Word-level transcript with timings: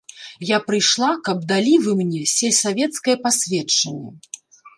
Я 0.49 0.57
прыйшла, 0.69 1.09
каб 1.27 1.43
далі 1.51 1.73
вы 1.83 1.91
мне 1.99 2.23
сельсавецкае 2.33 3.15
пасведчанне. 3.25 4.09